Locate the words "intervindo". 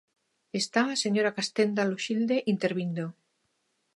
2.53-3.05